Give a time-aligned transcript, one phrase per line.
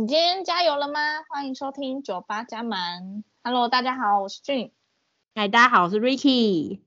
[0.00, 0.98] 你今天加油了吗？
[1.28, 3.22] 欢迎收听酒吧加满。
[3.44, 4.72] Hello，大家好，我是俊。
[5.34, 6.80] 嗨，大家好，我是 Ricky。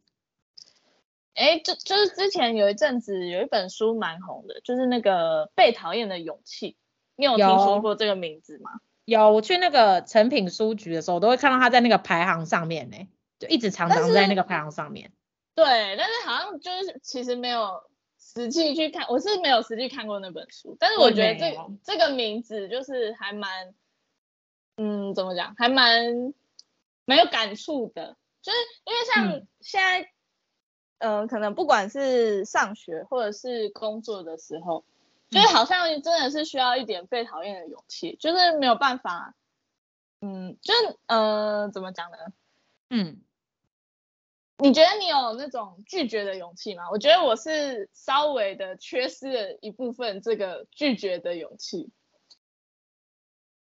[1.35, 6.75] 哎，就就是之前有一阵子有一本书蛮红的，就是那个被讨厌的勇气。
[7.15, 8.71] 你有听说过这个名字吗？
[9.05, 12.97] 有，有我去那个诚品书局的时候，我都会看到它在那个排行上面呢，
[13.37, 15.11] 就一直常常在那个排行上面。
[15.53, 15.63] 对，
[15.99, 17.83] 但是好像就是其实没有。
[18.25, 23.75] 实际去看，我是没有实际看过那本书，但是我觉得这这个名字就是还蛮，
[24.77, 26.33] 嗯，怎么讲，还蛮
[27.05, 30.01] 蛮有感触的，就是因为像现在，
[30.99, 34.83] 嗯、呃，可能不管是上学或者是工作的时候，
[35.29, 39.35] 就是好像真的是需要一点被讨厌的勇气，就是没有办法，
[40.21, 42.17] 嗯，就是呃，怎么讲呢？
[42.89, 43.21] 嗯。
[44.63, 46.83] 你觉得你有那种拒绝的勇气吗？
[46.89, 51.91] 我觉得我是稍微的缺失了一部分这个拒绝的勇气。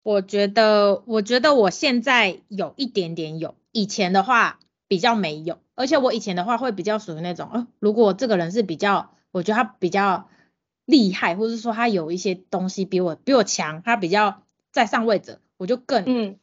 [0.04, 10.28] 我觉得，我觉得我现在有一点点有，以前的话比较没有，而且我以前的话会比较属于那种，呃，如果这个人是比较，我觉得他比较
[10.84, 16.38] 厉害，或者说他有一些东西比我比我强，他比较在上位者，我就更嗯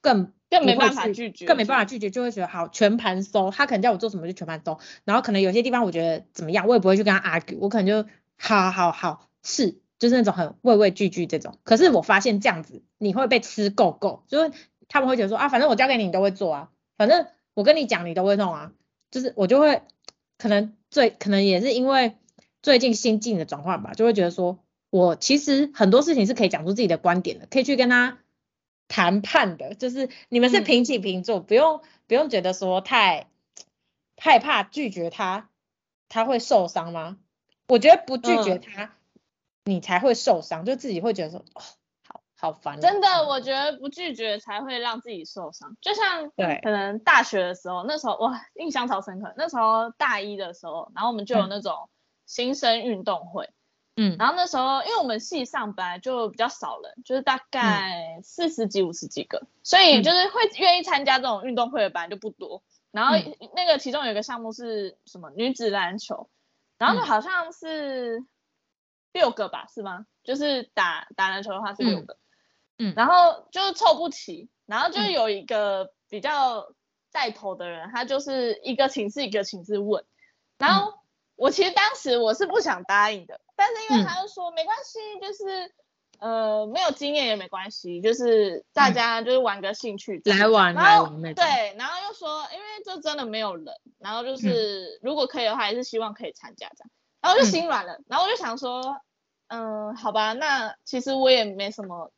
[0.00, 0.32] 更。
[0.58, 3.50] 更没办法拒绝，更没办法拒绝，就会觉得好全盘收。
[3.50, 11.58] 他可能叫我做什么就全盘收，然后可能有些地方我觉得怎么样，我也不会去跟他 argue，我可能就好好好是，就是那种很畏畏惧惧这种。
[11.64, 14.52] 可是我发现这样子你会被吃够够，就是
[14.88, 18.72] 他们会觉得说啊，反正我交给你，你都会做啊，反正我跟你讲你都会弄啊，
[19.10, 19.82] 就是我就会
[20.38, 22.16] 可能最可能也是因为
[22.62, 24.58] 最近心境的转换吧，就会觉得说
[24.90, 28.18] 我其实很多事情是可以讲出自己的观点的，可以去跟他。
[28.88, 33.28] 谈判的，就是你们是平起平坐，嗯、不用不用觉得说太
[34.16, 35.48] 害怕拒绝他，
[36.08, 37.18] 他会受伤吗？
[37.66, 38.90] 我觉得不拒绝他，嗯、
[39.64, 41.62] 你才会受伤，就自己会觉得说，哦，
[42.06, 42.80] 好好烦。
[42.80, 45.76] 真的，我觉得不拒绝才会让自己受伤。
[45.80, 49.32] 就像对，可能大学的时候，那时候哇，印象超深刻。
[49.36, 51.88] 那时候大一的时候，然后我们就有那种
[52.26, 53.44] 新生运动会。
[53.46, 53.54] 嗯
[53.96, 62.64] 嗯，然后那时候，因为我们系上本来就比较少人，就是大概四十几、五十几个，所以就是会愿意参加这种运动会的本来就不多。
[62.90, 63.14] 然后
[63.54, 65.30] 那个其中有一个项目是什么？
[65.36, 66.28] 女子篮球，
[66.76, 68.24] 然后就好像是
[69.12, 70.06] 六个吧，是吗？
[70.24, 72.16] 就是打打篮球的话是六个，
[72.78, 76.72] 嗯，然后就是凑不齐，然后就有一个比较
[77.12, 80.04] 带头的人，他就是一个寝室一个寝室问，
[80.58, 80.98] 然后。
[81.36, 85.72] 我其实当时我是不想答应的，但是因为他就说、嗯、没关系，就是
[86.18, 99.00] 呃没有经验也没关系，就是大家就是玩个兴趣，嗯、来玩然后来玩对，然后又说因为这真的没有人，然后就是、嗯、如果可以的话，还是希望可以参加这样，然后就心软了，嗯、然后我就想说，
[99.48, 102.12] 嗯、呃，好吧，那其实我也没什么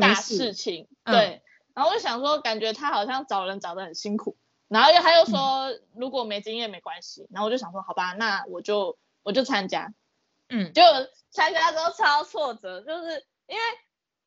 [0.00, 1.42] 大事情，事对，嗯、
[1.74, 4.36] 然后我就想说，感觉他好像找人找的很辛苦。
[4.68, 9.92] 然后又他又说，嗯、如果没经验没关系，然后我就想说，好吧，那我就我就参加，
[10.50, 10.82] 嗯，就
[11.30, 13.62] 参加之后超挫折，就是因为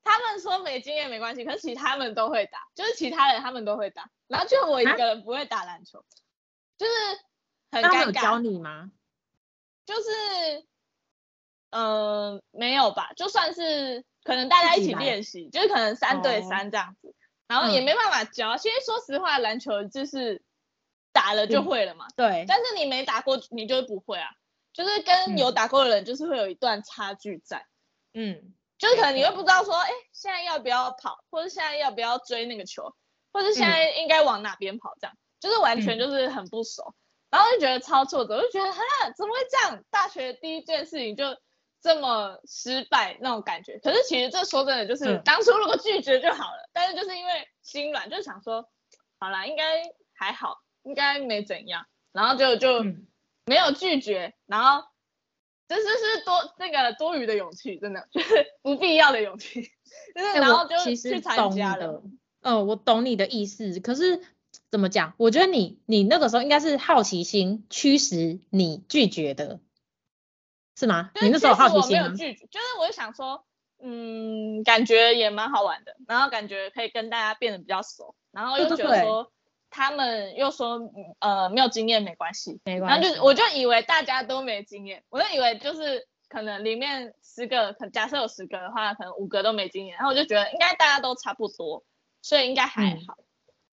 [0.04, 6.06] 他们说没经验没关系，可是其他们都会打，就是其他人他们都会打，然后就我一个人不会打篮球，啊、
[6.78, 6.94] 就是
[7.72, 7.92] 很尴尬。
[7.92, 8.92] 他有教你吗？
[9.86, 10.10] 就是，
[11.70, 11.84] 嗯、
[12.36, 17.10] 呃，没有吧，就算是可能大家一起练习，就是可能三对三这样子。
[17.10, 17.14] 哦
[17.46, 20.42] 然后也没办法教，其实、嗯、说实话，篮球就是
[21.12, 22.08] 打了就会了嘛。
[22.08, 22.46] 嗯、对。
[22.48, 24.32] 但是你没打过，你就不会啊。
[24.74, 27.66] 就是跟有打过的人，就是会有一段差距在。
[28.14, 28.54] 嗯。
[28.78, 32.94] 就是可能你会不知道说，哎、欸，现在要不要跑，或者现在要不要追那个球，
[33.32, 36.84] 或者现在应该往哪边跑，这样，就是完全就是很不熟。
[36.84, 36.96] 嗯、
[37.32, 38.80] 然后就觉得超挫折，我就觉得，哈，
[39.16, 39.84] 怎么会这样？
[39.90, 41.38] 大学第一件事情就。
[41.84, 48.70] 这么失败那种感觉，可是其实这说真的，就是当初如果拒绝就好了，嗯、但是就是因为心软，就想说，
[49.20, 52.86] 好啦，应该还好，应该没怎样，然后就就
[53.46, 54.88] 没有拒绝，嗯、然后
[55.68, 59.62] 这就是多那个多余的勇气，真的 就是不必要的勇气，
[60.16, 62.04] 就是然后就去参加了。
[62.42, 64.22] 嗯、呃，我懂你的意思，可是
[64.70, 65.14] 怎么讲？
[65.18, 69.60] 我觉得你你那个时候应该是好奇心驱使你拒绝的。
[70.76, 71.12] 是吗？
[71.22, 72.06] 你那时候好奇心吗？
[72.06, 73.46] 我没有拒绝，就是我就想说，
[73.80, 79.32] 嗯，感觉也蛮好玩的，然后感觉可以跟大家变得比较熟，然后又觉得说
[79.76, 80.80] 他们又说，
[81.18, 91.84] 呃，没有经验没关系，没关系，然后就我就以为大家都没经验，我就以为就是可能里面十个，可假设有十个的话，可能五个都没经验，然后我就觉得应该大家都差不多，
[92.22, 93.16] 所以应该还好。
[93.18, 93.26] 嗯、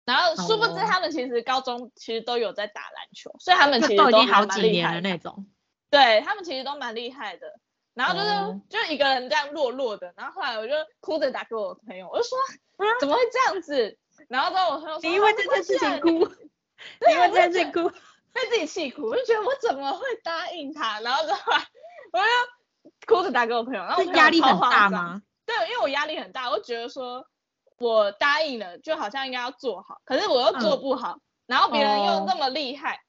[0.06, 5.46] 然后殊不知他们其实高中其实都有在打篮球，所以他们其实都已经好几年的那种。
[5.90, 7.46] 对他们其实都蛮厉害的，
[7.92, 13.98] 然后就是、嗯、就一个人这样弱弱的，然后后来我就哭着打给我朋友，我就说、啊、怎么会这样子？
[14.28, 17.90] 然后之后我朋友说你因为 这件事情哭，你因为这件事情哭，
[18.32, 21.00] 被自己气哭，我就觉得我怎么会答应他？
[21.00, 21.40] 然后之后
[22.12, 25.22] 我就哭着打给我朋友，然后压力很大吗？
[25.46, 27.26] 对，因为我压力很大，我觉得说
[27.78, 33.00] 我答应了，就好像应该要做好，可是我又做不好，嗯、然后别人又那么厉害，哦、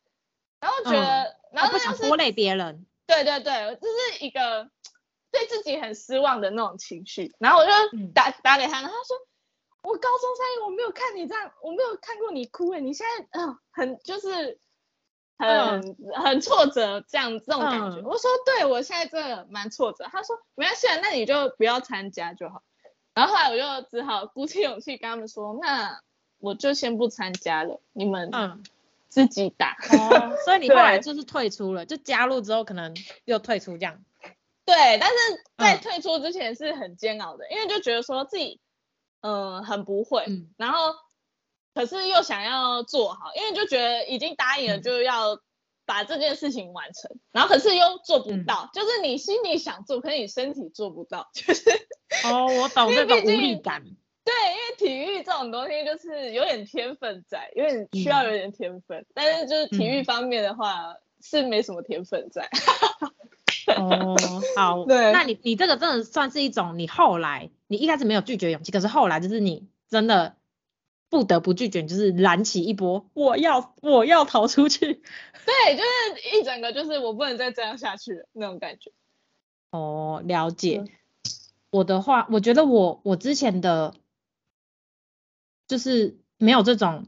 [0.61, 2.85] 然后觉得，嗯、然后、就是、不想拖累别人。
[3.05, 4.69] 对对对，这是一个
[5.31, 7.33] 对自己很失望的那种情绪。
[7.39, 7.71] 然后我就
[8.13, 9.17] 打、嗯、打给他，然后他说
[9.81, 14.59] 我高中三年我没有看你这样，我没有看过你哭诶，你现在嗯、呃、很就是
[15.37, 17.97] 很、嗯、很挫折这样这种感觉。
[17.97, 20.05] 嗯、我说对，我现在真的蛮挫折。
[20.11, 22.63] 他说没关系，那你就不要参加就好。
[23.13, 26.01] 然后后来我就只好鼓起勇气跟他们说，那
[26.39, 28.63] 我就先不参加了，你们嗯。
[29.11, 32.95] 自己打，哦，所以你后来就是退出了，就加入之后可能
[33.25, 34.01] 又退出这样。
[34.63, 38.61] 对，但是在退出之前是很煎熬的，嗯、因为就觉得说自己，
[39.21, 40.93] 嗯、呃，很不会，嗯、然后
[41.73, 45.39] 可是又想要做好，因为就觉得已经答应了，就要
[45.85, 51.69] 把这件事情完成，嗯、然后可是又做不到，嗯、就是你心里想做，可是你身体做不到，就是。
[52.25, 53.81] 哦，我懂这种无力感。
[54.25, 62.49] 对，因为体育这种东西就是有点天分在，因为需要有点天分，嗯、但是就是体育方面的话、嗯、是没什么天分在。
[63.77, 64.15] 哦，
[64.55, 70.35] 好， 对，那你你这个真的算是一种你后来你一开始没有拒绝勇气，可是后来就是你真的
[71.09, 74.79] 不得不拒绝，就是燃起一波我要我要逃出去。
[75.45, 78.91] 对，就是一整个就是我不能再这样下去了那种感觉。
[79.71, 80.83] 哦，了解。
[80.85, 80.89] 嗯、
[81.69, 83.93] 我的话，我觉得我我之前的。
[85.67, 87.07] 就是没有这种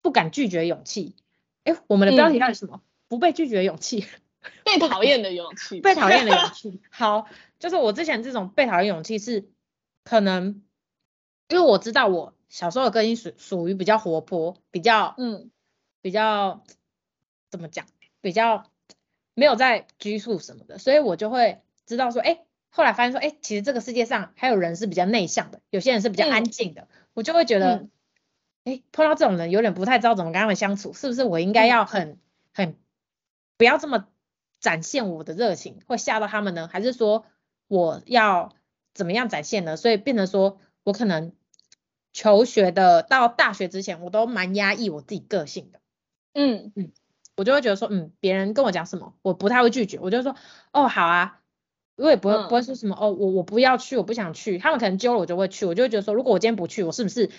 [0.00, 1.14] 不敢拒绝勇气。
[1.64, 2.76] 哎，我们的标题到底什么？
[2.76, 4.06] 嗯、不被拒绝勇气，
[4.64, 6.80] 被讨厌的勇气，被讨厌的勇气。
[6.90, 7.26] 好，
[7.58, 9.48] 就是我之前这种被讨厌勇气是
[10.04, 10.62] 可能，
[11.48, 15.50] 因为我知道我小时候的个性属属于比较活泼，比较嗯，
[16.00, 16.64] 比较
[17.50, 17.86] 怎么讲，
[18.20, 18.70] 比较
[19.34, 26.82] 没有在拘束什么的，所以我就会知道说，哎，后来发现说，哎，其实这个世界上还有人是比较内向的，有些人是比较安静的。
[26.82, 27.86] 嗯我就会觉得，
[28.64, 32.18] 哎、嗯，碰到这种人有点不太知道怎么跟他们相处，是不是我应该要很
[32.54, 32.74] 很
[33.58, 34.08] 不要这么
[34.62, 36.66] 展现我的热情，会吓到他们呢？
[36.72, 37.26] 还是说
[37.68, 38.54] 我要
[38.94, 39.76] 怎么样展现呢？
[39.76, 41.34] 所以变成说我可能
[42.14, 45.80] 求学的到大学之前，我都蛮压抑我自己个性的。
[46.32, 46.92] 嗯嗯，
[47.36, 50.34] 我就会觉得说，嗯，别人跟我讲什么，我不太会拒绝，我就说，
[50.72, 51.40] 哦，好啊。
[51.94, 54.56] 我也不会不会说什么、嗯、哦，我我不要去，我不想去。
[54.58, 57.30] 他们可能揪了我就会去，我就会觉得说，如果我今天不去，我是不是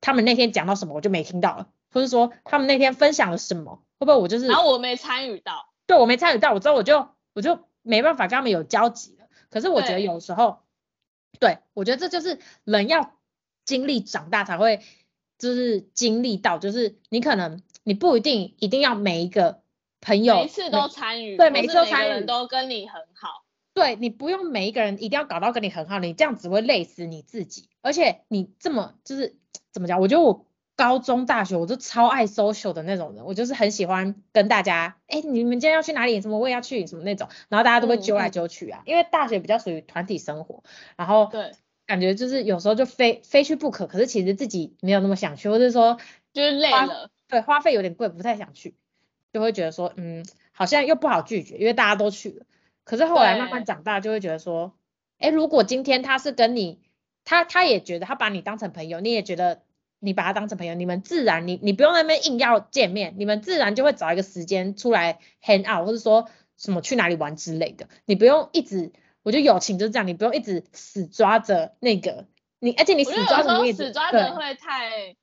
[0.00, 9.26] 他们那天讲到什么我就没听到了，或者说他们那天分享了什么，会不会我就是然后我没参与到，对我没参与到，我之后我就我就没办法跟他们有交集了。
[9.50, 10.60] 可是我觉得有时候，
[11.40, 13.16] 对，对我觉得这就是人要
[13.64, 14.84] 经历长大才会
[15.36, 19.62] 就是经历到，就是你可能你不一定一定要每一个
[20.00, 23.44] 朋友每一次都参与，对，每一次都参与，人都跟你很好。
[23.74, 27.68] 对，你不用每一个人一定要搞到跟你很好，你这样只会累死你自己。
[27.82, 29.36] 而且你这么就是
[29.72, 30.00] 怎么讲？
[30.00, 30.46] 我觉得我
[30.80, 36.18] 高中、大学我就超爱 social 的那种人，我就是很喜欢跟大家，哎，你们今天要去哪里？
[36.22, 37.28] 什么我也要去，什么那种。
[37.50, 40.64] 然后大家都会揪来揪去啊，嗯、因为大学比较属于团体生活，
[40.96, 41.52] 然后对，
[41.84, 43.86] 感觉就是有时候就非非去不可。
[43.86, 45.98] 可是其实自己没有那么想去，或者说
[46.32, 48.74] 就是累了，对，花费有点贵，不太想去，
[49.34, 52.46] 就会觉得说，嗯，好像又不好拒绝，因为大家都去了。
[52.84, 54.72] 可是后来慢慢长大，就会觉得说，
[55.18, 56.80] 哎对，如果今天他是跟你，
[57.24, 59.60] 他他也觉得他把你当成朋友，你也觉得
[60.00, 67.88] 你把他当成朋友，你们自然你你不用那边硬要见面，你们自然就会找一个时间出来 hang out，或者说什么去哪里玩之类的。
[68.04, 68.92] 你不用一直，
[69.22, 72.26] 我觉得友情就是这样，你不用一直死抓着那个
[72.58, 75.14] 你，而且你死抓着你死抓着会太，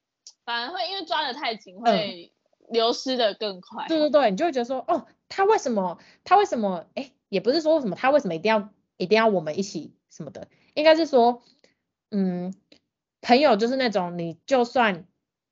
[0.45, 2.31] 反而会因为抓的太紧会
[2.69, 3.85] 流失的更快。
[3.87, 7.11] 对对对，你就会觉得说，哦，他为什么他为什么哎？
[7.29, 11.43] 也不是说什么他为什么一定要一定要我们一起什么的，应该是说，
[12.09, 12.53] 嗯，
[13.21, 15.05] 朋友就是那种你就算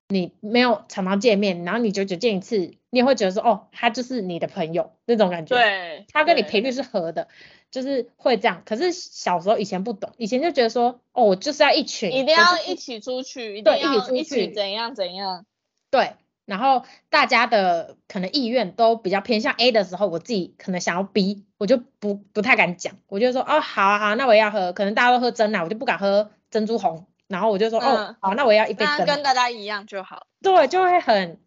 [0.08, 2.58] 你没有常常见面，然后你久久见一次，
[2.90, 5.56] 你也会觉得说哦，他就是你的朋友那种感觉。
[5.56, 7.28] 对，他跟你频率是合的，
[7.72, 8.62] 就是会这样。
[8.66, 15.46] 可是小时候以前不懂，以前就觉得说哦，我就是要一群，一定要一起出去，对，一起出去，怎样怎样，
[15.90, 16.14] 对。
[16.46, 30.28] 然后大家的可能意愿都比较偏向 A 的时候，我自己可能想要 B，我就不不太敢讲，我就说哦好啊好啊，那我也要喝，可能大家都喝珍奶，我就不敢喝珍珠红，然后我就说、嗯、哦好，那我也要一杯珍奶，跟大家一样就好。
[30.42, 31.40] 对，就会很，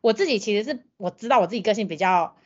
[0.00, 2.36] 我自己其实是我知道我自己个性比较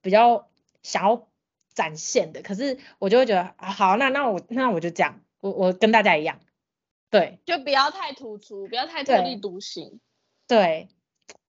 [0.00, 0.48] 比较
[0.82, 1.28] 想要
[1.74, 6.40] 展现的，可是我就会觉得，啊、好，那那我那我就这样，我我跟大家一样，
[7.10, 10.00] 对，就不要太突出，不要太特立独行，
[10.46, 10.88] 对，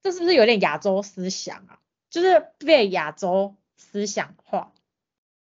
[0.02, 1.80] 这是不是有点亚洲思想啊？
[2.10, 4.72] 就是被亚洲思想化，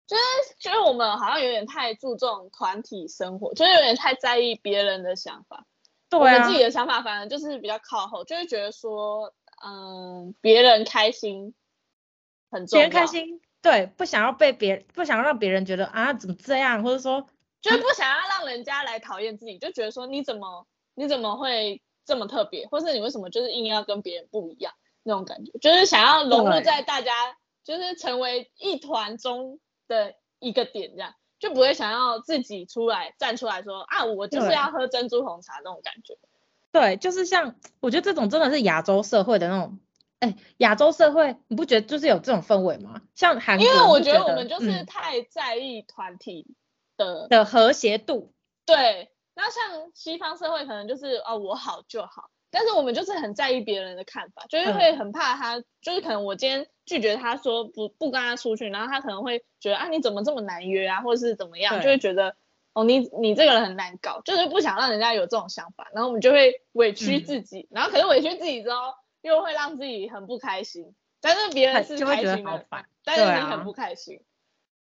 [0.09, 0.23] 就是
[0.59, 5.67] 就是我们好像有点太注重团体生活，就是有点太在意别人的想法，
[6.09, 11.55] 对啊，我们自己的想法反正就是比较靠后，就是觉得说，嗯，别人开心
[12.51, 13.41] 很重要，别人开心。
[13.61, 17.29] 对，不想要被别，不想要让别人觉得啊怎么这样，或者说
[17.61, 24.73] 就是不想要让人家来讨厌自己，就觉得说你怎么你怎么会这么特别，或是你为什么就是硬要跟别人不一样
[25.03, 27.13] 那种感觉，就是想要融入在大家，
[27.65, 29.59] 就是成为一团中
[29.89, 36.17] 的一个点，这样就不会想要自己出来站出来说啊我就是要喝珍珠红茶那种感觉。
[36.71, 39.81] 对，就是像我觉得这种真的是亚洲社会的那种。
[40.21, 43.03] 哎，亚洲社会你不觉得就是有这种氛围吗？
[43.15, 46.57] 像韩国，因为我觉得我们就是太在意团体
[46.97, 48.33] 的、嗯、的和谐度。
[48.67, 62.37] 对，那像西方社会可能就是哦我好就好，但是我们就是很在意别人的看法，就是会很怕他，嗯、就是可能我今天拒绝他说不不跟他出去，然后他可能会觉得啊你怎么这么难约啊，或者是怎么样，就会觉得
[62.73, 68.79] 哦你你这个人很难搞，就是不想让人家有这种想法，然后我们就会委屈自己，嗯、然后可是委屈自己之后。
[69.21, 72.67] 又会让自己很不开心，但是别人是开心的，
[73.05, 74.21] 但是你很不开心。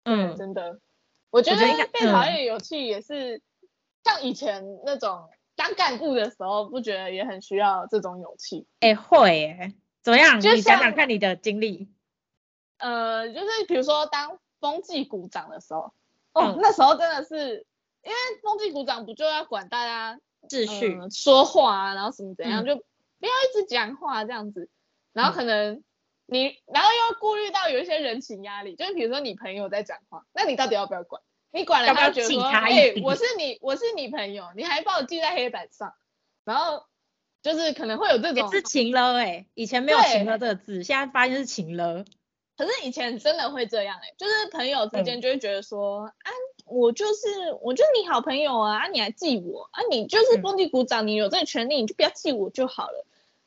[0.02, 0.80] 嗯，真的，
[1.30, 1.60] 我觉得
[1.92, 3.40] 被讨厌有趣也是
[4.02, 8.66] 像以前那种当干部的时候，不觉得也很需要这种勇气？
[8.78, 10.38] 哎，会哎，怎么样？
[10.38, 11.88] 你想想看你的经历。
[12.78, 15.92] 呃，就是比如说当风纪股长的时候，
[16.32, 17.66] 哦，那时候真的是
[18.04, 22.80] 因为风纪股长不就要管大家秩序、说话啊，然后什么怎样就。
[23.18, 24.68] 不要一直讲话这样子，
[25.14, 25.82] 然后可能
[26.26, 31.22] 你，嗯、然后又顾虑到有一些人情压力，就是比如说你朋友在讲话，那你到底要不要管？
[31.56, 35.94] 你管了他觉得说，哎、欸，我是你，我是你朋友，你还把我记在黑板上，
[36.44, 36.84] 然后
[37.42, 42.04] 就是可能会有这种是情了哎、欸，以前没有情了这个字，现在发现是情了，
[42.58, 46.30] 可是以前真的会这样哎、欸，就是朋友之间就会觉得说，嗯、啊，
[46.66, 53.06] 我就是我就是你好朋友啊，啊你还记我啊，你就是风纪股长，嗯、你有这个权利，你就不要记我就好了。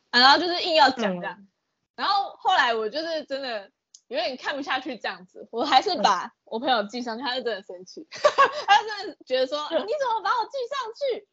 [0.10, 1.48] 啊、然后就是硬要讲这样，嗯、
[1.96, 3.70] 然后后来我就是真的
[4.10, 11.28] 有点看不下去这样子，我还是把我朋友记上去，他是真的生气， 他真的觉得说、嗯、你怎么把我记上去？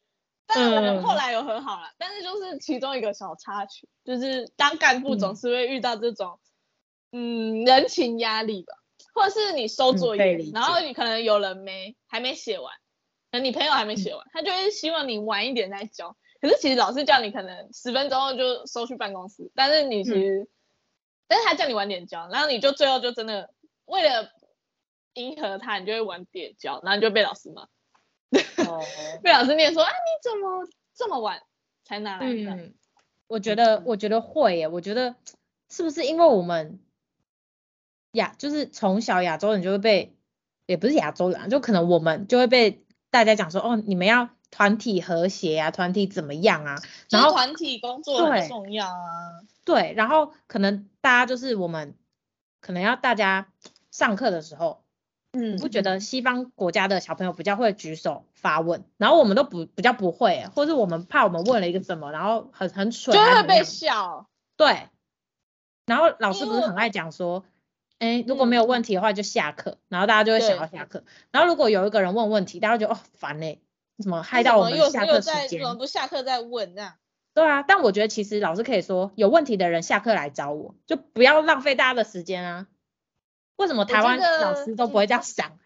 [0.46, 6.38] 但是我们后来有和好了，嗯、但是就是其中一个小插曲，就是当干部总是会遇到这种
[7.10, 8.74] 嗯，嗯人情压力吧，
[9.14, 12.72] 或者是你收作业，嗯、然后你可能有人没还没写完，
[13.32, 16.16] 可能你朋友还没写完，嗯、他就会希望你晚一点再交。
[16.40, 20.48] 可是其实老师叫你可能十分钟后就收去办公室，但是你其实，嗯、
[21.28, 23.50] 但是他叫你晚点交，然后你就最后就真的
[23.84, 24.30] 为了
[25.14, 28.82] 迎合他，你就会晚点交，然后你就被老师骂，哦、
[29.22, 31.42] 被老师念说啊你怎么这么晚
[31.84, 32.50] 才拿来的？
[32.50, 32.74] 嗯，
[33.26, 35.16] 我觉得我觉得会耶，我觉得
[35.68, 36.80] 是不是因为我们
[38.12, 40.16] 亚就是从小亚洲人就会被，
[40.66, 44.30] 也不是亚洲人，就可能我们就会被大家讲说哦你们要。
[44.56, 46.82] 团体和谐啊，团体怎么样啊？
[47.10, 49.42] 然后团体工作很重要啊。
[49.66, 51.94] 对，对，然后可能大家就是我们
[52.62, 53.48] 可能要大家
[53.90, 54.82] 上课的时候，
[55.32, 64.26] 嗯，不觉得西方国家的小朋友比较会举手发问，然后我们都不比较不会，或是我们怕我们问了一个什么，然后很很蠢，就会被笑。
[64.56, 64.88] 对。
[65.84, 67.44] 然后老师不是很爱讲说，
[67.98, 71.04] 哎，如果没有问题的话就下课，嗯、然后大家就会想要下课。
[71.30, 73.60] 然后如果有一个人问问题，大家就觉得哦烦嘞。
[74.02, 75.60] 怎么害到我们下课时间？
[75.60, 76.94] 怎么不下课再问这样？
[77.34, 82.66] 对啊，但我觉得其实老师可以说，有问题的人下课来找我，就不要浪费大家的时间啊。
[83.56, 85.58] 为什么台湾老师都不会这样想？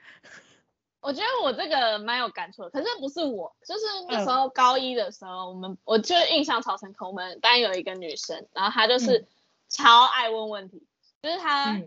[1.01, 9.27] 我觉得我这个蛮有感触的，可是不是我，就是那时候高一的时候，我们我就印象超深刻，我们班有一个女生，然后她就是
[9.69, 10.87] 超爱问问题，
[11.23, 11.81] 就是她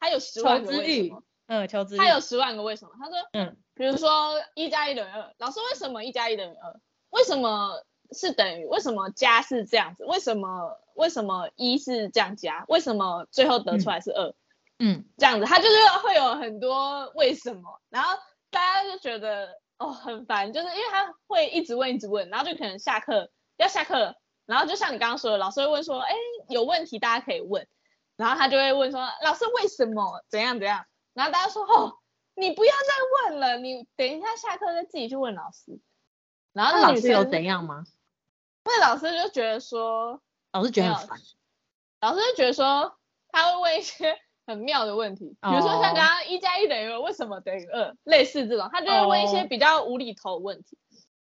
[0.00, 3.56] 她有十万个为什么，嗯，求知欲，她有十万个为什么，她说，嗯。
[3.76, 6.80] 比如说一加一等于二，老师为什么一加一等于二？
[7.10, 8.64] 为什么是等于？
[8.64, 10.04] 为什么加是这样子？
[10.06, 12.64] 为什么为什么一是这样加？
[12.68, 14.34] 为什么最后得出来是二？
[14.78, 18.18] 嗯，这样子，他就是会有很多为什么，然后
[18.50, 24.14] 大家就觉得哦很烦，就是因为他会一直问一直问，然后就可能下课要下课了，
[24.46, 26.14] 然后就像你刚刚说的，老师会问说，哎，
[26.48, 27.68] 有问题大家可以问，
[28.16, 30.86] 然后他就会问说，老师为什么怎样怎样？
[31.12, 31.98] 然后大家说哦。
[32.36, 35.80] 你不要再问了，你等一下下课再自己去问老师。
[36.52, 37.84] 然后那女生有怎样吗？
[38.64, 40.20] 那老师就觉得说，
[40.52, 41.18] 老师觉得很烦。
[42.00, 42.98] 老师就觉得说，
[43.32, 47.96] 他会问一些很妙的问题，比如说像刚刚一加一等于二，为什么等于二？
[48.04, 50.78] 类似这种，他就会问一些比较无厘头的问题。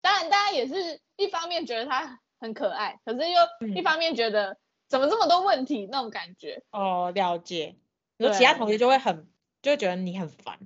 [0.02, 3.40] 当然，大家也是一方面觉得他很可爱，可是又
[3.76, 4.58] 一方面觉得
[4.88, 6.64] 怎么这么多问题那种感觉。
[6.72, 7.76] 哦，了解。
[8.18, 9.28] 有其他同学就会很，
[9.62, 10.60] 就会觉得你很烦，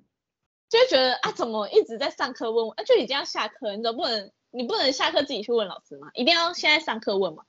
[0.69, 2.71] 就会觉得啊，怎么一直在上课问我？
[2.73, 4.31] 啊，就已经要下课，你总不能？
[4.51, 6.09] 你不能下课自己去问老师吗？
[6.13, 7.43] 一定要现在上课问嘛？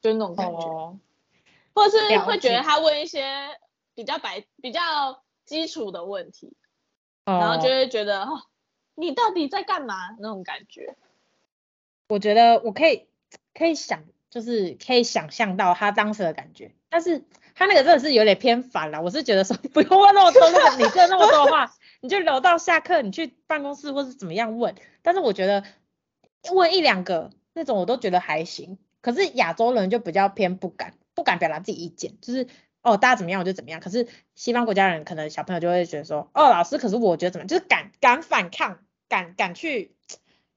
[0.00, 0.58] 就那种感觉。
[0.58, 0.98] 哦。
[1.74, 3.48] 或者是会觉得他问一些
[3.94, 6.56] 比较白、比较基础的问题，
[7.26, 8.42] 哦，然后就会觉得哦，
[8.94, 9.94] 你到底在干嘛？
[10.20, 10.96] 那种感觉。
[12.08, 13.06] 我觉得我可以
[13.54, 17.24] 可以想，就是可以想象到他当时的感觉，但是。
[17.54, 24.74] 他那个真的是有点偏烦了，我是觉得说 不用问那么多，那个你问那么多的话，你就留到下课，你去办公室或是怎么样问。
[25.02, 25.64] 但是我觉得
[26.52, 32.46] 问一两个那种我都觉得还行，可是亚洲人就比较偏不敢，不敢表达自己意见，就是
[32.82, 33.80] 哦大家怎么样我就怎么样。
[33.80, 38.78] 可是西方国家人可能小朋友就会觉得说哦老师，可是我觉得怎么样，就是敢敢反抗，
[39.08, 39.96] 敢敢去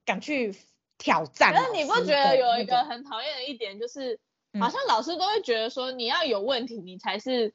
[0.04, 0.54] 敢去
[0.98, 1.54] 挑战。
[1.54, 4.18] 可是你不觉得有一个很讨厌的一点就是？
[4.60, 7.54] 好像老师都会觉得说，你要有问题，你才是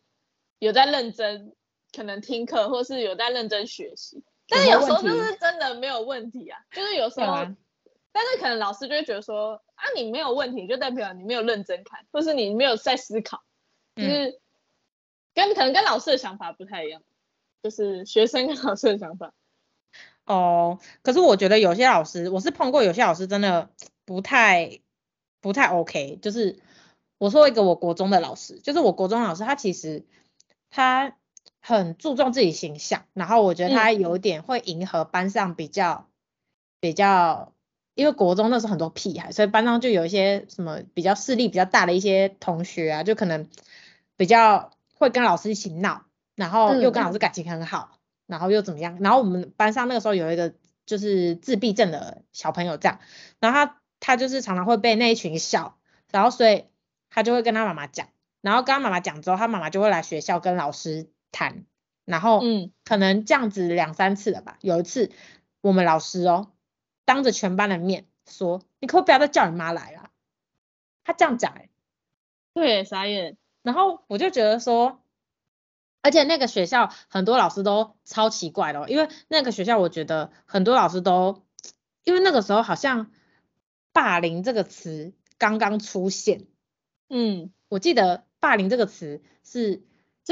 [0.57, 1.53] 有在认真，
[1.97, 4.23] 可能听课或是有在认真学习。
[4.47, 7.35] 但是有时候就是真的没有问题啊，就是有时候，
[8.11, 13.41] 但是可能老师就会觉得说，啊，你没有问题，就代表你没有认真看，或是你没有在思考，
[13.95, 14.39] 就是
[15.33, 17.01] 跟可能跟老师的想法不太一样，
[17.63, 19.33] 就是学生跟老师的想法。
[20.25, 23.69] 哦，可是我觉得有些老师，我是碰过有些老师真的
[24.05, 24.79] 不太
[25.41, 26.59] 不太 OK，就是。
[27.19, 30.05] 我说一个我国中的老师，就是我国中老师，他其实
[30.69, 31.17] 他
[31.67, 36.11] 很注重自己形象，然后我觉得他有点会迎合班上比较、嗯、
[36.79, 37.53] 比较，
[37.93, 43.49] 因为国中那时候很多屁孩，所以班上就有一些什么比较势力比较大的一些同学啊，就可能
[44.15, 46.05] 比较会跟老师一起闹，
[46.35, 50.53] 然后又跟老师感情很好，嗯、然后又怎么样，然后我们班上那个时候有一个
[50.85, 52.99] 就是自闭症的小朋友这样，
[53.39, 55.77] 然后他他就是常常会被那一群笑，
[56.11, 56.65] 然后所以。
[57.09, 58.09] 他就会跟他妈妈讲，
[58.41, 61.65] 然后跟他妈妈讲之后，他妈妈就会来学校跟老师谈，
[62.03, 64.57] 然后嗯，可能这样子两三次了吧。
[64.61, 65.11] 有一次
[65.61, 66.51] 我们老师哦，
[67.05, 70.09] 当着全班的面说：“你可不可以不要再叫你妈来了。”
[71.05, 71.69] 他这样讲哎，
[72.55, 73.37] 对，傻眼。
[73.61, 75.03] 然后我就觉得说，
[76.01, 81.45] 而且那个学校很多老师都超奇怪的哦，因为那个学校我觉得很多老师都，
[82.03, 83.11] 因为那个时候好像
[83.93, 86.47] 霸凌这个词刚刚出现。
[87.09, 89.83] 嗯，我记得霸凌这个词是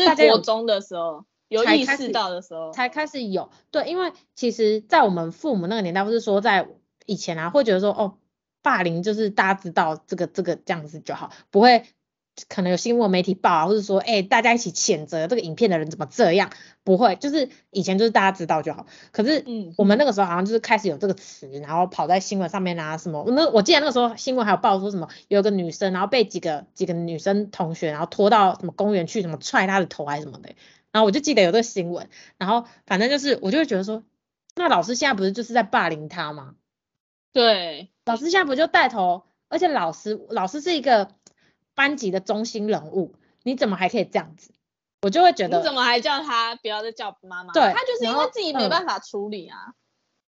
[0.03, 3.49] 在国中的时候有意识到的时候才开始有。
[3.71, 6.67] 对，因为其实，在我们父母那个年代，不是说在
[7.05, 8.17] 以前啊，会觉得说哦，
[8.61, 11.85] 霸凌就是大家知道这个这个这样子就好，不会。
[12.49, 16.51] 可能有新闻媒体报啊，或者说，哎、欸，大家一起谴责这个影片的人怎么这样？
[16.83, 18.85] 不会，就是以前就是大家知道就好。
[19.11, 23.23] 可是，嗯，我们那个时候好像就是开始有这个词，然后跑在新闻上面啊什么。
[23.29, 30.49] 那我记得那个时候新闻还有报说什么，有个女生然后被几个几个女生同学然后拖到什么公园去，什么踹她的头还是什么的。
[30.91, 34.03] 然后我就记得有这个新闻，然后反正就是我就会觉得说，
[34.55, 36.55] 那老师现在不是就是在霸凌她吗？
[37.31, 41.09] 对，老师现在不就带头，而且老师老师是一个。
[41.75, 44.51] 班级的中心人物，你怎么还可以这样子？
[45.01, 47.53] 我就会觉得，你怎么还叫他不要再叫妈妈？
[47.53, 49.57] 对，他就是因为自己没办法处理啊。
[49.67, 49.73] 嗯、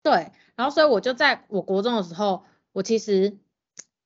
[0.03, 3.37] 对，然后所以我就在我国中的时候，我其实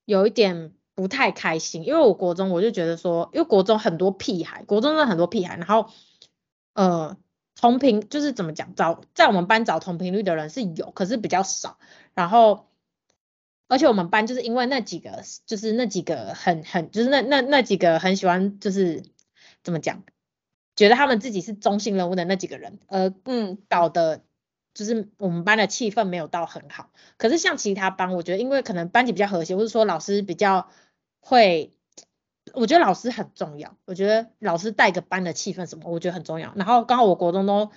[0.06, 5.90] 有一点不太开心，因为我国中我就觉得说，因为国中很多屁孩，国中的很多屁孩，然后
[6.74, 7.18] 呃
[7.56, 11.80] 同频就是怎么讲，找在我们班找同频率的人是有，可是比较少，
[12.14, 12.68] 然后。
[13.72, 19.02] 而且我们班就是因为那几个，就是那几个很很，就是那那那几个很喜欢，就是
[19.64, 20.04] 怎么讲，
[20.76, 24.26] 觉得他们自己是中心人物的那几个人，呃，嗯，搞得
[24.74, 26.92] 就是我们班的气氛没有到很好。
[27.16, 30.68] 可是像其他班，我觉得因为可能班级比较和谐，或者说老师比较
[31.22, 31.72] 会，
[32.54, 33.78] 我觉得老师很重要。
[33.86, 36.52] 我觉得老师带个班的气氛什么，我觉得很重要。
[36.58, 37.72] 然后刚好我国中都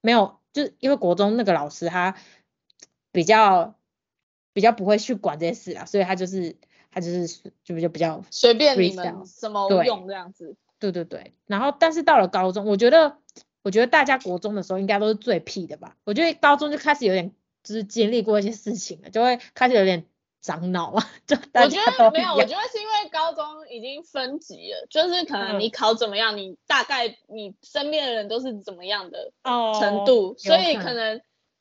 [0.00, 2.14] 没有，就是因为国中那个老师他
[3.10, 3.74] 比较。
[4.52, 6.56] 比较不会去管这些事啊，所以他就是
[6.90, 7.26] 他就是
[7.62, 10.56] 就比较比较随便你们怎么用这样子。
[10.78, 13.18] 对对对，然后但是到了高中，我觉得
[13.62, 15.96] 我觉得大家国中的时候应该都是最屁的吧？
[16.04, 17.32] 我觉得高中就开始有点
[17.62, 20.06] 就是经历过一些事情了，就会开始有点
[20.40, 21.06] 长脑啊。
[21.26, 29.32] 就我觉得没有，我觉得是因为高中已经分级了，就是可能你考怎么样，嗯、你大概你身边的人都是怎么样的
[29.78, 31.20] 程度，哦、所以可能。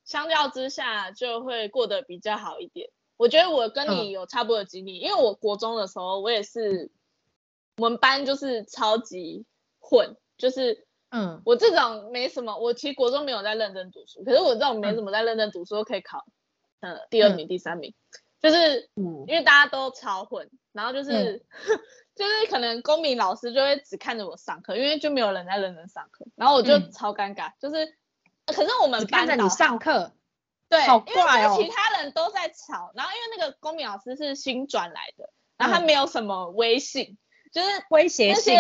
[0.10, 2.90] 相较之下就会过得比较好一点。
[3.16, 6.90] 我觉得我跟你有差不多的经历，嗯、因为我国中的时候，我也是
[7.78, 9.46] 我们班就是超级
[9.78, 16.26] 混，就是嗯，我这种没什么，我其实国中没有在认真读书，可是我这种没怎么在认真读书，都可以考
[16.80, 17.94] 呃第二名、第三名，
[18.42, 21.46] 就是因为大家都超混，然后就是
[22.16, 27.96] 就是可能公民老师就会只看着我上课，因为就没有人在认真上课，然后我就超尴尬，就是
[28.52, 30.14] 可是我们班看着你上课，
[30.68, 37.18] 对，好怪哦，因为其他人都在吵，然后因为那个公民老师是新转来的，然后他没有什么威信，
[37.52, 38.56] 就是威胁性。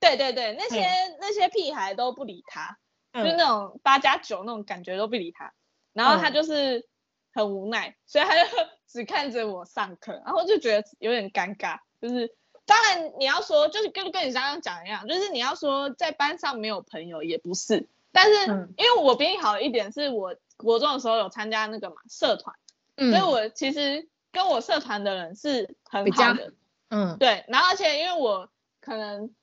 [0.00, 2.76] 对对对，那些、嗯、那些屁孩都不理他，
[3.12, 5.54] 嗯、就是那种八加九那种感觉都不理他，
[5.94, 6.86] 然后他就是
[7.32, 8.50] 很无奈，嗯、所以他就
[8.86, 11.78] 只看着我上课，然后就觉得有点尴尬。
[12.02, 18.46] 就是当然你要说，就是跟跟你刚刚讲一样，就是你要说在班上没有朋友也不是，但是
[18.78, 22.56] 因为我比你好一点，是我国中的时候有参加那个嘛社团，
[22.96, 26.54] 嗯、所以我其实跟我社团的人是很好的，
[26.88, 28.48] 嗯，对，然后而且因为我
[28.80, 29.34] 可能。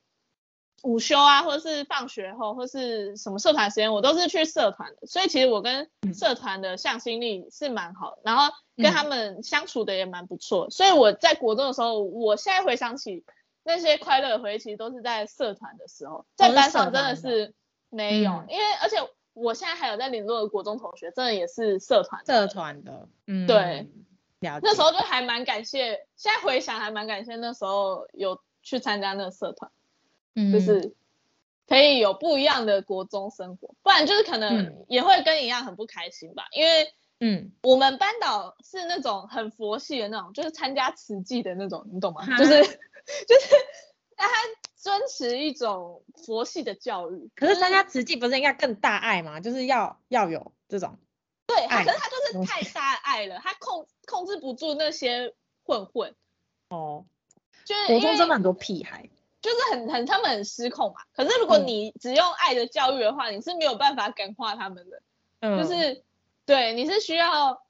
[0.84, 13.24] 午休啊，或者是放学后，或是什么社团时间，我都是去社团的，所以其实我跟社团的向心力是蛮好的，然后跟他们相处的也蛮不错，所以我在国中的时候，我现在回想起
[13.64, 17.54] 那些快乐回忆，其实都是在社团的时候，在班上真的是
[17.92, 18.98] 没有，因为而且
[19.34, 23.88] 我现在还有在联络的国中同学，真的也是社团社团的，嗯，对，
[24.40, 29.72] 那时候就还蛮感谢，现在回想还蛮感谢那时候有去参加那个社团。
[30.34, 30.96] 嗯，就是
[31.68, 36.48] 可以有不一样的国中生活，不然就是可能也会跟你一样很不开心吧。
[36.54, 42.26] 因为，嗯，我们班导是那种很佛系的那种，就是参加慈济的那种，你懂吗？
[42.38, 42.52] 就是
[43.28, 43.56] 就是
[44.16, 44.28] 他
[44.82, 47.30] 遵持一种佛系的教育。
[47.36, 49.40] 可是参加慈济不是应该更大爱吗？
[49.40, 50.98] 就是要要有这种。
[51.46, 56.16] 对，可是他就是太大爱了，他控控制不住那些混混。
[56.70, 57.06] 哦，
[57.64, 59.10] 就是国中真的很多屁孩。
[59.42, 65.02] 就是很很他们很失控嘛，可是如果你只用爱的教育的话，嗯、你是没有办法感化他们的，
[65.40, 66.04] 嗯、就是
[66.46, 67.64] 对，你是需要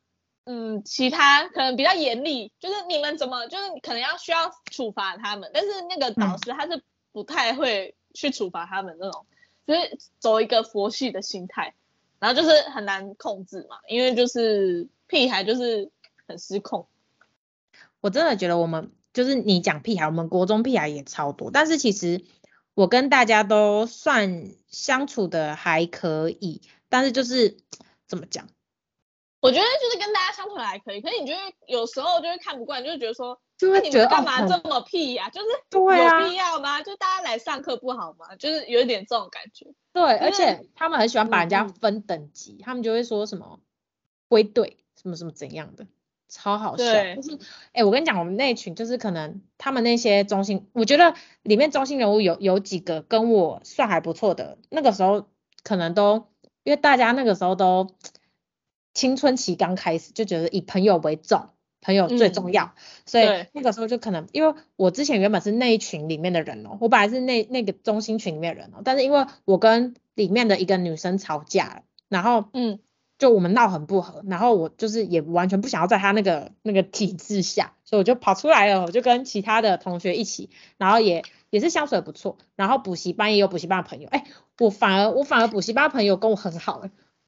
[0.44, 9.26] 嗯其他可能比较严厉，就是你们怎么就是可能要需要处罚他们，但是那个导师他是不太会去处罚他们那种，
[9.68, 11.74] 就是走一个佛系的心态，
[12.20, 15.92] 然后就是很难控制嘛，因为就是屁孩就是
[16.28, 16.88] 很失控，
[18.00, 18.92] 我真的觉得我们。
[19.14, 22.24] 就是你讲屁孩，我们国中屁孩也超多，但是其实
[22.74, 27.58] 我跟大家都算相处的还可以，但是就是
[28.08, 28.48] 怎么讲？
[29.42, 35.30] 我觉得就是跟大家相处的还可以，可是你觉得有时候就会看不惯，就会觉得说，就会觉得干嘛这么屁呀、啊？
[35.30, 36.82] 就是有必要吗？
[36.82, 38.36] 就大家来上课不好吗？
[38.38, 39.66] 就是有点这种感觉。
[39.94, 43.60] 对，而且他们很喜欢把人家分等级，嗯、他们就会说什么
[44.28, 45.88] 归队，什么什么怎样的。
[46.30, 47.36] 超好笑，对就是，
[47.74, 55.28] 哎、欸，我跟你讲，我们那群就是可能他们那些中心，我觉得里面中心人物有有几个跟我算还不错的，那个时候
[55.62, 56.30] 可能都
[56.64, 57.90] 因为大家那个时候都
[58.94, 61.50] 青春期刚开始，就觉得以朋友为重，
[61.82, 62.72] 朋友最重要，嗯、
[63.06, 72.80] 所以那个时候就可能因为我之前原本是那一群里面的人哦，我本来是那那个中心群里面的人哦，但是因为我跟里面的一个女生吵架了，然后嗯。
[73.22, 80.50] 就我们闹很不和，然后我就是也完全不想要在他那个那个体制下，所以我就跑出来了，我就跟其他的同学一起，
[80.80, 84.26] 然后也也是相处的不错，然后补习班也有补习班的朋友，哎，
[84.58, 86.82] 我反而我反而补习班的朋友跟我很好，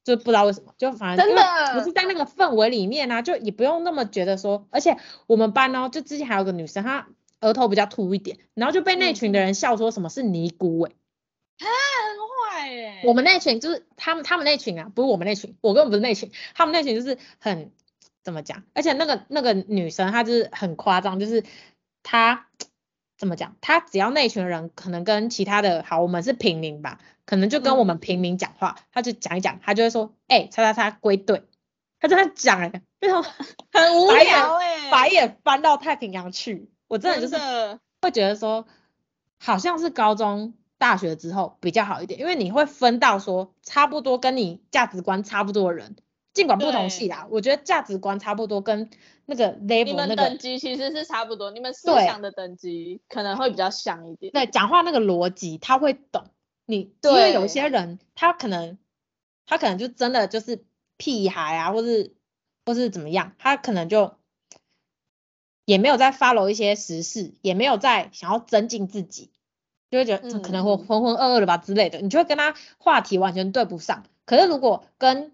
[0.04, 1.42] 就不知道为什么，就反正真的
[1.74, 7.08] 不是在那个氛围里面啊，就也不用那么觉得说，而且我们班呢，就之前还有个女生，她
[7.40, 10.92] 额头比较凸一点，然后就被那群的人笑说什么是尼姑 哎。
[13.04, 17.70] 我们那群就是他们，他们那群啊，不是我们那群，我根本不是那群，他们那群就是很
[18.22, 21.44] 怎么讲，而且那个那个女生她就是很夸张，就是
[22.02, 22.48] 她
[23.24, 31.42] 怎么讲，他只要那群人可能跟其他的好，我们是平民吧，可能就跟我们平民讲话，她、嗯、就讲一讲，他就会说，哎、欸，叉叉叉归队，
[31.98, 33.22] 他就在讲哎，为什么
[33.72, 38.66] 很无聊哎，白眼翻到太平洋去，我真的就是会觉得说，
[39.38, 40.54] 好像是高中。
[40.76, 45.96] 大学之后比较好一点，因为你会分到说差不多跟你价值观差不多的人，
[46.34, 48.90] 尽管不同系啦，我觉得价值观差不多，跟
[49.24, 54.32] 那个 level 你们等级其实是差不多，你们思想的等级可能会比较像一点。
[54.32, 56.26] 对，讲话那个逻辑他会懂
[56.66, 58.76] 你，对因为有些人他可能
[59.46, 60.64] 他可能就真的就是
[60.96, 62.12] 屁孩啊，或是
[62.66, 64.14] 或是怎么样，他可能就
[65.64, 69.30] 也没有在 follow 一些时事，也没有在想要增进自己。
[69.90, 74.02] 就会觉得可能会浑浑噩噩的吧之类的，嗯、你就会跟他话题完全对不上。
[74.26, 75.30] 可是如果跟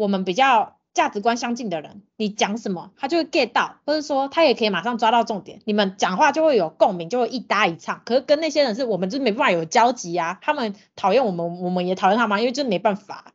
[0.00, 8.00] 我们比较价值观相近的人，你讲什么他就会 get 到，或者说他也可以马上抓到重点，你们讲话就会有共鸣，就会一搭一唱。
[8.06, 13.34] 可是跟那些人是我们就没办法有交集啊，他们讨厌我们，我们也讨厌他们，因为就没办法。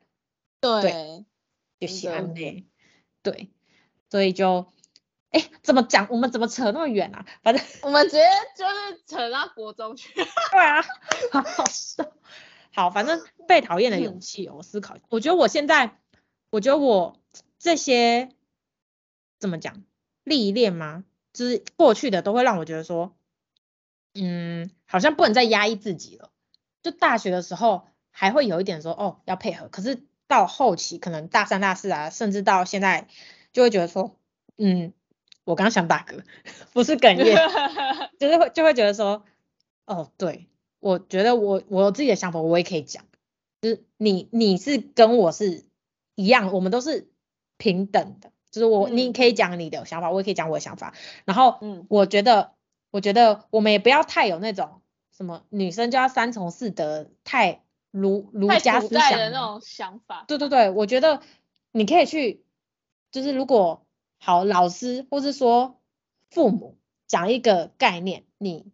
[0.60, 1.26] 对，对
[1.82, 2.66] 就喜欢那，
[3.22, 3.52] 对，
[4.10, 4.66] 所以就，
[5.30, 6.08] 哎，怎么讲？
[6.10, 7.28] 我们怎么扯那么远啊？
[7.44, 8.24] 反正 我们直接
[8.58, 10.12] 就是扯到国中去。
[10.52, 10.82] 对啊，
[11.32, 12.12] 好好笑。
[12.74, 15.98] 好，反正被讨厌的勇气，我思考，我觉得我现在，
[16.50, 17.20] 我觉得我
[17.60, 18.30] 这些
[19.40, 19.84] 怎么讲
[20.24, 21.04] 历练吗？
[21.34, 23.16] 就是过去的都会让我觉得说，
[24.14, 26.32] 嗯，好像不能再压抑自己了。
[26.82, 33.08] 就大学的时候还会有一点说，哦，要配合，可是到后期可能大三、大四啊，甚至到现在，
[33.52, 34.18] 就会觉得说，
[34.58, 34.94] 嗯，
[35.44, 36.24] 我刚刚想打嗝，
[36.74, 37.36] 不是哽咽，
[38.20, 39.26] 就是会就会觉得说，
[39.86, 40.48] 哦，对。
[40.82, 43.06] 我觉得我我有自己的想法，我也可以讲，
[43.60, 45.66] 就是你你是跟我是
[46.16, 47.10] 一样，我们都是
[47.58, 50.94] 平等的，就是我、嗯、你可以讲你的想法，我也可以讲我的想法。
[51.26, 52.54] 然后，嗯，我觉得
[52.92, 54.82] 我觉得我们也不要太有那种
[55.16, 60.26] 什么女生就要三从四德，太儒儒家思想的那种想法。
[60.28, 61.22] 对对对，我觉得
[61.72, 62.44] 你可以去，
[63.12, 63.86] 就是如果
[64.18, 65.80] 好老师或是说
[66.30, 68.72] 父母讲一个概念，你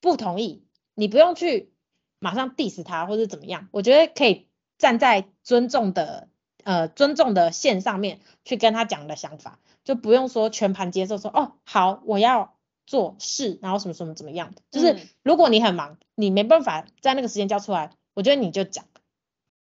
[0.00, 0.64] 不同意。
[0.94, 1.72] 你不用去
[2.18, 6.28] 马上 diss 他或者怎么样，我觉得可以站在尊重的
[6.68, 12.54] 呃尊重的线上面去跟他讲的想法，就不用说全盘接受说哦好我要
[12.86, 18.84] 做事，然后什么什么怎么样的，就是如果你很忙，你没办法在那个时间交出来，我觉得你就讲，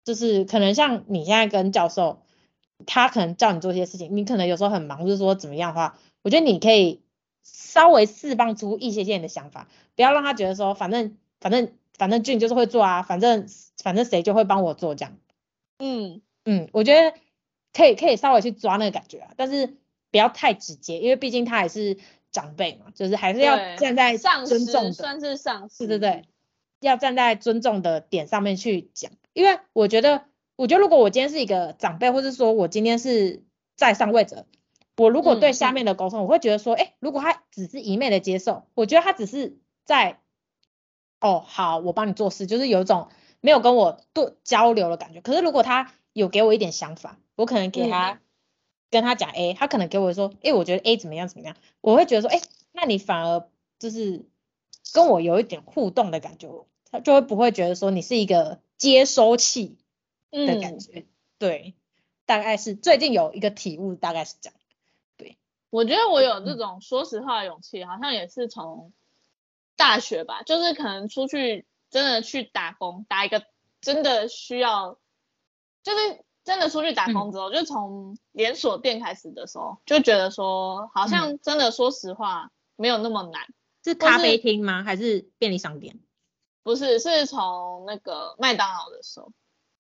[0.02, 2.20] 就是可能像你现在跟教授，
[2.84, 7.00] 他可能叫你做一些事情，你可能有时候很忙，就是说怎么样的话，我觉得你可以。
[7.50, 13.46] 稍微释放出一些些你的想法，不要让他觉得说，反正反正反正俊就是会做啊，反正
[13.82, 15.16] 反正谁就会帮我做这样。
[15.78, 17.14] 嗯嗯，我觉得
[17.74, 19.76] 可以可以稍微去抓那个感觉啊，但是
[20.11, 21.98] 不要太直接，因为毕竟他还是
[22.32, 26.24] 长辈嘛，就是还是要站在尊重的，算是上司，对对对，
[26.80, 30.24] 要站在尊重的点上面去讲，因为我觉得，
[30.56, 33.44] 我觉得如果我今天是一个长辈，或是说我今天是
[33.76, 34.46] 在上位者。
[34.96, 40.18] 我如果对下面的沟通，嗯、我会觉得说，哎，如果他只是一昧的接受，我觉得他只是在，
[41.20, 43.06] 哦，好，我帮你做事，就是有一种
[43.40, 45.20] 没有跟我对交流的感觉。
[45.20, 48.20] 可是如果他有给我一点想法，我可能给他、嗯、
[48.90, 52.40] 跟他讲 A，他可能给我说，哎，我觉得 A 怎么样怎么样，我会觉得说，哎，
[52.72, 54.26] 那你反而就是
[54.92, 59.78] 跟我有一点互动的感觉，他就会不会觉得说你是一个接收器
[60.31, 61.00] 的感觉。
[61.00, 61.07] 嗯、
[61.38, 61.74] 对，
[62.26, 64.54] 大概是最近有一个体悟，大概是这样。
[65.70, 68.90] 我觉得我有这种说实话的勇气，好像也是从
[69.76, 73.44] 大学吧，就是可能出去真的去打工，打一个
[73.83, 74.98] 真的需要，
[75.88, 83.42] 就是真的出去打工之后，嗯、就从连锁店开始的时候，就觉得说好像真的说实话没有那么难。
[83.85, 84.83] 是咖啡厅吗？
[84.85, 85.98] 还是便利商店？
[86.62, 89.33] 不是，是从那个麦当劳的时候。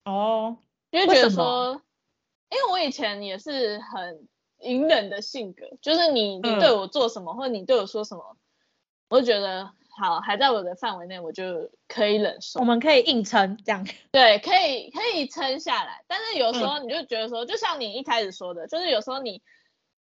[0.04, 0.56] 哦，
[0.90, 1.82] 因为觉得说，
[2.50, 4.26] 因为我以前也是很。
[4.60, 8.36] 隐忍的性格，就是你你对我做什么，嗯、或者你对我说什么，
[9.08, 12.60] 我就觉得好，还在我的范围内，我就可以忍受。
[12.60, 13.84] 我们可以硬撑这样。
[14.10, 16.04] 对，可以可以撑下来。
[16.06, 19.42] 但是有时候你就觉得说，嗯、就像你一开始说的，就是有时候你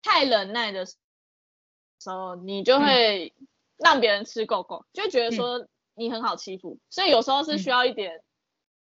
[0.02, 0.96] 太忍耐的时
[2.06, 3.34] 候，你就会
[3.78, 6.76] 让别人吃够够，就觉得说你很好欺负。
[6.76, 8.24] 嗯、所以有时候是需要一点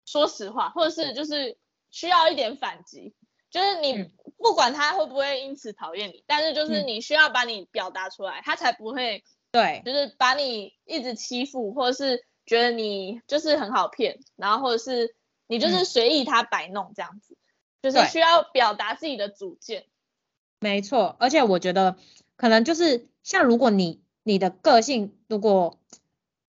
[0.04, 1.56] 说实话，或者是就是
[1.90, 3.14] 需要一点反击，
[3.50, 3.94] 就是你。
[3.94, 15.14] 嗯不管他会不会因此讨厌你，但是就是你需要把你表达出来，嗯、他才不会对，就是把你一直欺负，或者是觉得你就是很好骗，然后或者是
[15.46, 17.34] 你就是随意他摆弄这样子，
[17.80, 19.86] 嗯、就是需要表达自己的主见。
[20.60, 21.96] 没错，而且我觉得
[22.36, 25.78] 可能就是像如果你你的个性如果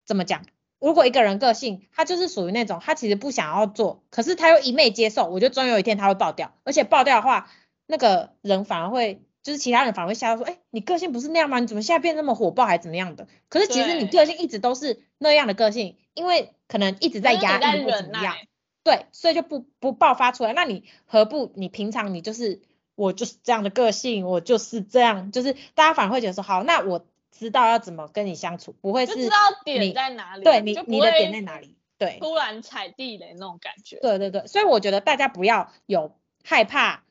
[0.04, 0.46] 怎么讲？
[0.80, 7.50] 如果一个人个性，他就是属于那种他其实不想要做，可是他又一昧接受，我觉得总有一天他会爆掉，而且爆掉的话，
[7.86, 11.58] 那个人反而会，就是其他人反而会吓到说，哎，你个性不是那样吗？
[11.58, 13.26] 你怎么现在变那么火爆，还怎么样的？
[13.48, 18.36] 可是其实你个性一直都是那样的个性，因为可能一直在压抑或怎么样，
[18.84, 20.52] 对，所以就不不爆发出来。
[20.52, 22.60] 那你何不你平常你就是
[22.94, 27.04] 我就是这样的个性，我就是这样，就是大家反而会觉得说，好，那我。
[27.30, 36.10] 知道要怎么跟你相处，不会是你知道点在哪里，对你你的点在哪里，对，突然踩地雷那种感觉，对对对，所以我觉得大家不要有
[36.42, 37.04] 害怕，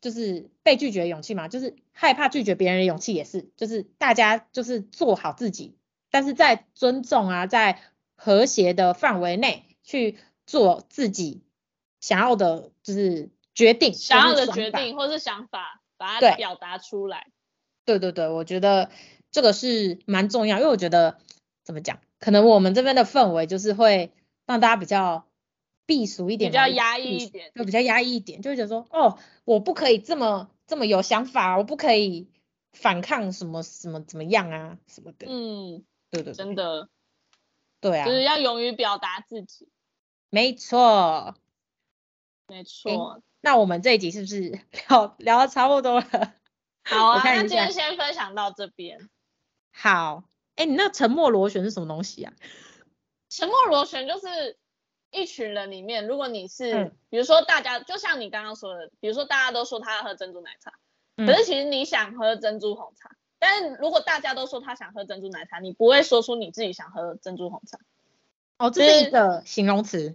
[0.00, 5.76] 就是被拒绝的勇气嘛，就是害怕拒绝别人的勇气也是，就是大家就是做好自己，
[6.10, 7.80] 但是在尊重啊，在
[8.14, 11.42] 和谐的范围内去做自己
[12.00, 17.26] 想要的，就是决定想要的决定或是想法，把它对表达出来。
[17.84, 18.90] 对对对，我觉得
[19.30, 21.18] 这个是蛮重要，因为我觉得
[21.64, 24.12] 怎么讲，可能我们这边的氛围就是会
[24.46, 25.27] 让大家比较
[25.88, 32.28] 避俗一点，比较压抑一点，就比较压抑一点，就会觉得说，哦，我不可以这么这么有想法，我不可以
[32.72, 35.26] 反抗什么什么怎么样啊什么的。
[35.30, 36.90] 嗯，对对对，真的，
[37.80, 39.70] 对啊，就是要勇于表达自己。
[40.28, 41.34] 没错，
[42.46, 43.22] 没错。
[43.40, 46.04] 那我们这一集是不是 聊聊的差不多了？
[46.84, 49.08] 好啊，那今天先分享到这边。
[49.72, 50.24] 好，
[50.56, 52.34] 哎，你那沉默螺旋是什么东西啊？
[53.30, 54.58] 沉默螺旋就是
[55.10, 60.72] 一群人里面，如果你是，嗯、比如说大家，就像你刚刚说的，比如说大家都说他要喝珍珠奶茶，
[61.16, 67.78] 嗯、可是其实你想喝珍珠红茶，但是如果大家都说他想喝珍珠奶茶，你不会说出你自己想喝珍珠红茶。
[68.58, 70.14] 哦，这是一个形容词。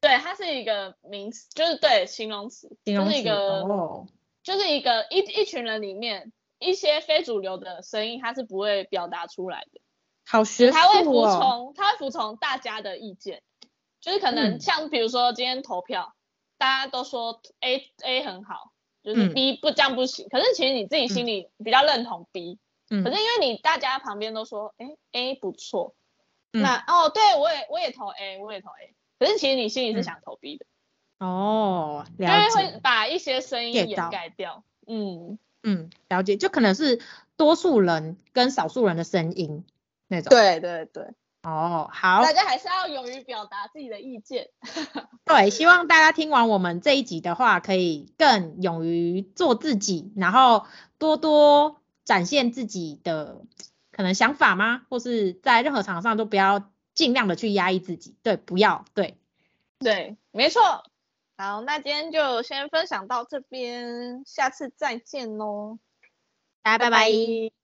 [0.00, 4.06] 对，它是一个名词，就是对形容词，形容词就是一个，哦、
[4.42, 9.80] 就是一个一一群人里面一些非主流的声音，他是不会表达出来的。
[10.26, 10.78] 好学术哦。
[10.78, 13.42] 他会服从，他会服从大家的意见，
[14.04, 16.16] 就是可能像比如说今天投票，嗯、
[16.58, 22.58] 大家都说 A A 很好，就是 B 不这样不行，嗯、可是其实你自己心里比较认同 B，
[22.90, 25.94] 嗯，可是因为你大家旁边都说，哎 A 不错。
[26.52, 30.66] 嗯、那哦，对我也我也投 A，我也投 A，可是其实你心里是想投 B 的。
[31.18, 32.48] 嗯、哦，了解。
[32.48, 34.64] 就会把一些声音掩盖掉。
[34.86, 37.00] 嗯嗯，了解，就可能是
[37.38, 39.64] 多数人跟少数人的声音
[40.08, 40.28] 那种。
[40.28, 41.06] 对对对。
[41.44, 42.22] 哦，好。
[42.22, 44.50] 大家还是要勇于表达自己的意见。
[45.24, 50.66] 对，希望大家听完我们这一集的话，可以更勇于做自己，然后
[50.98, 53.42] 多多展现自己的。
[53.96, 54.82] 可能想法吗？
[54.90, 59.16] 或是在任何场合上都不要尽量的去压抑自己，对，不要，对，
[59.78, 60.60] 对，没错。
[61.36, 65.78] 好，那今天就先分享到这边，下次再见喽，
[66.64, 67.04] 大家拜拜。
[67.04, 67.63] 拜拜。